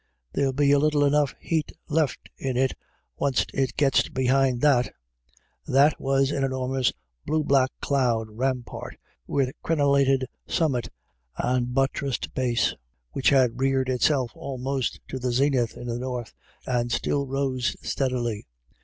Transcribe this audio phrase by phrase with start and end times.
[0.33, 2.73] There'll be little enough hate left in it
[3.19, 4.93] onst it gits behind that" u
[5.73, 6.91] That" was an enormous
[7.27, 10.89] blue black cloud ram part with crenellated summit
[11.37, 12.73] and buttressed base,
[13.11, 16.33] which had reared itself almost to the zenith in the north,
[16.65, 18.47] and still rose steadily.